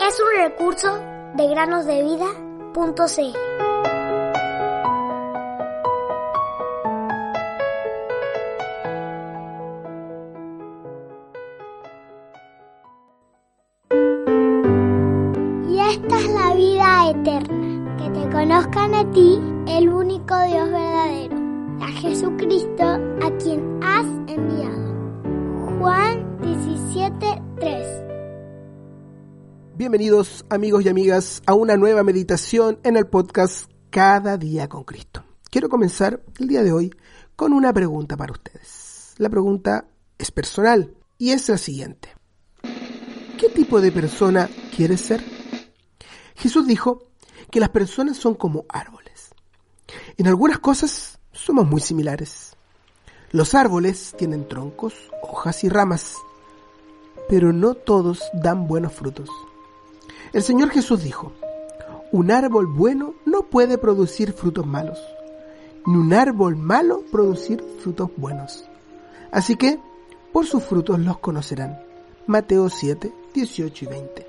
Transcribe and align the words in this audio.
Es 0.00 0.20
un 0.20 0.28
recurso 0.36 0.98
de 1.34 1.48
granosdevida.cl. 1.48 3.38
Eterna, 17.10 17.96
que 17.96 18.10
te 18.10 18.28
conozcan 18.30 18.94
a 18.94 19.10
ti, 19.12 19.40
el 19.66 19.88
único 19.88 20.34
Dios 20.42 20.70
verdadero, 20.70 21.36
a 21.80 21.86
Jesucristo, 21.88 22.87
Bienvenidos 29.88 30.44
amigos 30.50 30.84
y 30.84 30.90
amigas 30.90 31.42
a 31.46 31.54
una 31.54 31.78
nueva 31.78 32.02
meditación 32.02 32.78
en 32.82 32.98
el 32.98 33.06
podcast 33.06 33.70
Cada 33.88 34.36
día 34.36 34.68
con 34.68 34.84
Cristo. 34.84 35.24
Quiero 35.48 35.70
comenzar 35.70 36.22
el 36.38 36.46
día 36.46 36.62
de 36.62 36.72
hoy 36.72 36.94
con 37.36 37.54
una 37.54 37.72
pregunta 37.72 38.14
para 38.14 38.32
ustedes. 38.32 39.14
La 39.16 39.30
pregunta 39.30 39.88
es 40.18 40.30
personal 40.30 40.94
y 41.16 41.30
es 41.30 41.48
la 41.48 41.56
siguiente. 41.56 42.10
¿Qué 43.38 43.48
tipo 43.48 43.80
de 43.80 43.90
persona 43.90 44.50
quieres 44.76 45.00
ser? 45.00 45.24
Jesús 46.34 46.66
dijo 46.66 47.04
que 47.50 47.58
las 47.58 47.70
personas 47.70 48.18
son 48.18 48.34
como 48.34 48.66
árboles. 48.68 49.30
En 50.18 50.26
algunas 50.26 50.58
cosas 50.58 51.18
somos 51.32 51.66
muy 51.66 51.80
similares. 51.80 52.54
Los 53.30 53.54
árboles 53.54 54.14
tienen 54.18 54.46
troncos, 54.48 54.92
hojas 55.22 55.64
y 55.64 55.70
ramas, 55.70 56.16
pero 57.26 57.54
no 57.54 57.72
todos 57.72 58.20
dan 58.34 58.68
buenos 58.68 58.92
frutos. 58.92 59.30
El 60.32 60.42
Señor 60.42 60.70
Jesús 60.70 61.02
dijo, 61.02 61.32
un 62.12 62.30
árbol 62.30 62.66
bueno 62.66 63.14
no 63.24 63.42
puede 63.42 63.78
producir 63.78 64.32
frutos 64.32 64.66
malos, 64.66 64.98
ni 65.86 65.96
un 65.96 66.12
árbol 66.12 66.56
malo 66.56 67.02
producir 67.10 67.64
frutos 67.82 68.10
buenos. 68.16 68.68
Así 69.30 69.56
que, 69.56 69.78
por 70.32 70.46
sus 70.46 70.62
frutos 70.64 70.98
los 70.98 71.18
conocerán. 71.18 71.80
Mateo 72.26 72.68
7, 72.68 73.10
18 73.32 73.84
y 73.84 73.88
20. 73.88 74.26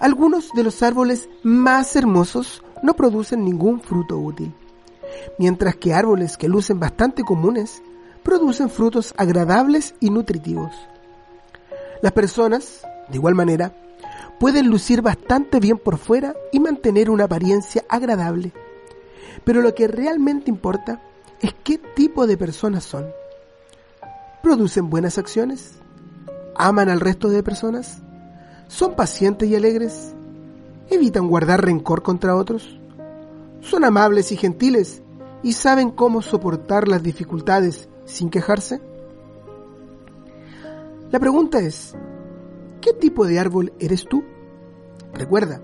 Algunos 0.00 0.52
de 0.52 0.62
los 0.62 0.82
árboles 0.82 1.28
más 1.42 1.96
hermosos 1.96 2.62
no 2.82 2.94
producen 2.94 3.44
ningún 3.44 3.80
fruto 3.80 4.18
útil, 4.18 4.54
mientras 5.38 5.76
que 5.76 5.94
árboles 5.94 6.36
que 6.36 6.48
lucen 6.48 6.78
bastante 6.78 7.24
comunes 7.24 7.82
producen 8.22 8.68
frutos 8.68 9.14
agradables 9.16 9.94
y 9.98 10.10
nutritivos. 10.10 10.72
Las 12.02 12.12
personas, 12.12 12.82
de 13.08 13.16
igual 13.16 13.34
manera, 13.34 13.74
pueden 14.38 14.68
lucir 14.68 15.02
bastante 15.02 15.60
bien 15.60 15.78
por 15.78 15.98
fuera 15.98 16.34
y 16.52 16.60
mantener 16.60 17.10
una 17.10 17.24
apariencia 17.24 17.84
agradable. 17.88 18.52
Pero 19.44 19.60
lo 19.62 19.74
que 19.74 19.88
realmente 19.88 20.50
importa 20.50 21.02
es 21.40 21.54
qué 21.64 21.78
tipo 21.78 22.26
de 22.26 22.36
personas 22.36 22.84
son. 22.84 23.06
¿Producen 24.42 24.90
buenas 24.90 25.18
acciones? 25.18 25.78
¿Aman 26.56 26.88
al 26.88 27.00
resto 27.00 27.28
de 27.28 27.42
personas? 27.42 27.98
¿Son 28.68 28.94
pacientes 28.94 29.48
y 29.48 29.56
alegres? 29.56 30.14
¿Evitan 30.90 31.28
guardar 31.28 31.64
rencor 31.64 32.02
contra 32.02 32.36
otros? 32.36 32.78
¿Son 33.60 33.84
amables 33.84 34.32
y 34.32 34.36
gentiles 34.36 35.02
y 35.42 35.52
saben 35.52 35.90
cómo 35.90 36.22
soportar 36.22 36.88
las 36.88 37.02
dificultades 37.02 37.88
sin 38.04 38.30
quejarse? 38.30 38.80
La 41.10 41.18
pregunta 41.18 41.58
es, 41.60 41.94
¿qué 42.80 42.92
tipo 42.92 43.26
de 43.26 43.38
árbol 43.38 43.72
eres 43.78 44.04
tú? 44.04 44.24
Recuerda, 45.12 45.60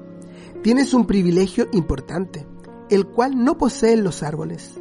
tienes 0.63 0.95
un 0.95 1.07
privilegio 1.07 1.69
importante, 1.73 2.47
el 2.91 3.07
cual 3.07 3.43
no 3.43 3.59
poseen 3.59 4.05
los 4.05 4.23
árboles. 4.23 4.75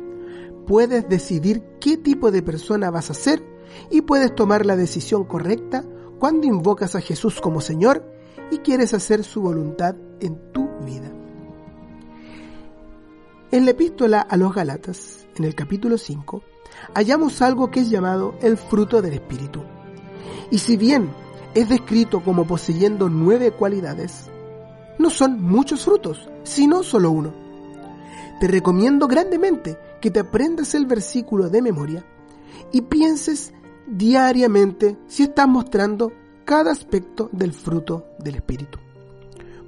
Puedes 0.68 1.08
decidir 1.10 1.64
qué 1.80 1.98
tipo 1.98 2.32
de 2.32 2.42
persona 2.42 2.90
vas 2.90 3.10
a 3.10 3.14
ser 3.14 3.44
y 3.90 4.02
puedes 4.02 4.34
tomar 4.34 4.66
la 4.66 4.76
decisión 4.76 5.26
correcta 5.26 5.84
cuando 6.20 6.48
invocas 6.48 6.96
a 6.96 7.02
Jesús 7.02 7.42
como 7.42 7.60
Señor 7.60 8.06
y 8.50 8.60
quieres 8.60 8.94
hacer 8.94 9.24
su 9.24 9.42
voluntad 9.42 9.96
en 10.20 10.52
tu 10.52 10.70
vida. 10.86 11.12
En 13.52 13.66
la 13.66 13.72
epístola 13.72 14.22
a 14.22 14.38
los 14.38 14.54
Galatas, 14.54 15.28
en 15.36 15.44
el 15.44 15.54
capítulo 15.54 15.98
5, 15.98 16.42
hallamos 16.96 17.42
algo 17.42 17.70
que 17.70 17.82
es 17.82 17.90
llamado 17.90 18.36
el 18.42 18.58
fruto 18.58 19.02
del 19.02 19.14
Espíritu. 19.14 19.62
Y 20.50 20.60
si 20.60 20.78
bien 20.78 21.10
es 21.56 21.70
descrito 21.70 22.24
como 22.24 22.46
poseyendo 22.46 23.10
nueve 23.10 23.52
cualidades, 23.52 24.30
no 24.98 25.10
son 25.10 25.42
muchos 25.42 25.86
frutos, 25.86 26.30
sino 26.44 26.84
solo 26.84 27.12
uno. 27.12 27.34
Te 28.40 28.48
recomiendo 28.48 29.08
grandemente 29.08 29.78
que 30.02 30.12
te 30.12 30.20
aprendas 30.20 30.76
el 30.76 30.86
versículo 30.86 31.50
de 31.50 31.62
memoria 31.62 32.06
y 32.72 32.82
pienses 32.82 33.54
diariamente 33.88 34.98
si 35.08 35.24
estás 35.24 35.48
mostrando 35.48 36.12
cada 36.46 36.72
aspecto 36.72 37.30
del 37.32 37.54
fruto 37.54 38.08
del 38.20 38.36
Espíritu. 38.36 38.80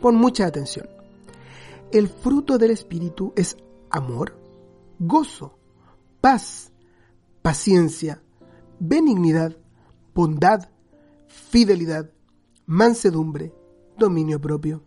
Pon 0.01 0.15
mucha 0.15 0.45
atención. 0.45 0.87
El 1.91 2.09
fruto 2.09 2.57
del 2.57 2.71
Espíritu 2.71 3.31
es 3.35 3.57
amor, 3.89 4.37
gozo, 4.99 5.57
paz, 6.19 6.71
paciencia, 7.41 8.21
benignidad, 8.79 9.55
bondad, 10.13 10.69
fidelidad, 11.35 12.11
mansedumbre, 12.65 13.53
dominio 13.97 14.39
propio. 14.39 14.83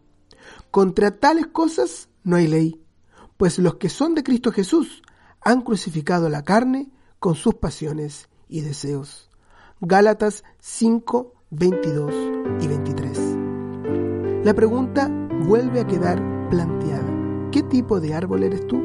Contra 0.70 1.18
tales 1.18 1.46
cosas 1.48 2.08
no 2.24 2.36
hay 2.36 2.46
ley, 2.46 2.82
pues 3.36 3.58
los 3.58 3.76
que 3.76 3.88
son 3.88 4.14
de 4.14 4.22
Cristo 4.22 4.52
Jesús 4.52 5.02
han 5.40 5.62
crucificado 5.62 6.28
la 6.28 6.42
carne 6.42 6.90
con 7.18 7.34
sus 7.34 7.54
pasiones 7.54 8.28
y 8.48 8.62
deseos. 8.62 9.30
Gálatas 9.80 10.44
5, 10.60 11.34
22 11.50 12.14
y 12.60 12.66
23. 12.66 14.44
La 14.44 14.54
pregunta 14.54 15.08
vuelve 15.46 15.80
a 15.80 15.86
quedar 15.86 16.48
planteada. 16.50 17.50
¿Qué 17.52 17.62
tipo 17.62 18.00
de 18.00 18.14
árbol 18.14 18.42
eres 18.42 18.66
tú? 18.66 18.82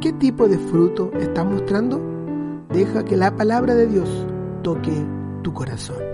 ¿Qué 0.00 0.12
tipo 0.12 0.48
de 0.48 0.58
fruto 0.58 1.10
estás 1.18 1.44
mostrando? 1.44 2.00
Deja 2.70 3.04
que 3.04 3.16
la 3.16 3.34
palabra 3.36 3.74
de 3.74 3.86
Dios 3.86 4.08
toque 4.62 5.04
tu 5.42 5.52
corazón. 5.52 6.09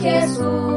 Jesús. 0.00 0.67